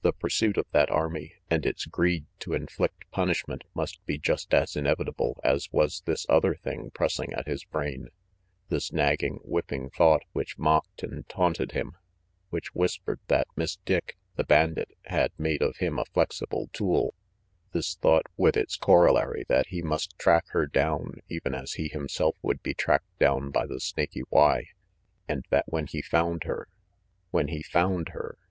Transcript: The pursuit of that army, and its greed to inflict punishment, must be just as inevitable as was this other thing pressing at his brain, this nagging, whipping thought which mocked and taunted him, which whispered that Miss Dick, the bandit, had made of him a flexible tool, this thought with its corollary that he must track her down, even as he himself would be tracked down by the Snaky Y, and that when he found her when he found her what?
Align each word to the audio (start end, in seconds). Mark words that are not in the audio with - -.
The 0.00 0.14
pursuit 0.14 0.56
of 0.56 0.64
that 0.70 0.90
army, 0.90 1.34
and 1.50 1.66
its 1.66 1.84
greed 1.84 2.24
to 2.38 2.54
inflict 2.54 3.04
punishment, 3.10 3.64
must 3.74 4.02
be 4.06 4.16
just 4.16 4.54
as 4.54 4.74
inevitable 4.76 5.38
as 5.44 5.70
was 5.70 6.00
this 6.06 6.24
other 6.26 6.54
thing 6.54 6.90
pressing 6.94 7.34
at 7.34 7.46
his 7.46 7.64
brain, 7.64 8.08
this 8.70 8.94
nagging, 8.94 9.40
whipping 9.44 9.90
thought 9.90 10.22
which 10.32 10.56
mocked 10.56 11.02
and 11.02 11.28
taunted 11.28 11.72
him, 11.72 11.98
which 12.48 12.74
whispered 12.74 13.20
that 13.26 13.46
Miss 13.56 13.76
Dick, 13.84 14.16
the 14.36 14.42
bandit, 14.44 14.88
had 15.04 15.32
made 15.36 15.60
of 15.60 15.76
him 15.76 15.98
a 15.98 16.06
flexible 16.14 16.70
tool, 16.72 17.14
this 17.72 17.94
thought 17.96 18.24
with 18.38 18.56
its 18.56 18.74
corollary 18.74 19.44
that 19.48 19.66
he 19.66 19.82
must 19.82 20.18
track 20.18 20.46
her 20.52 20.66
down, 20.66 21.20
even 21.28 21.54
as 21.54 21.74
he 21.74 21.88
himself 21.88 22.38
would 22.40 22.62
be 22.62 22.72
tracked 22.72 23.18
down 23.18 23.50
by 23.50 23.66
the 23.66 23.80
Snaky 23.80 24.22
Y, 24.30 24.68
and 25.28 25.44
that 25.50 25.66
when 25.70 25.86
he 25.86 26.00
found 26.00 26.44
her 26.44 26.68
when 27.32 27.48
he 27.48 27.62
found 27.62 28.08
her 28.14 28.38
what? 28.38 28.48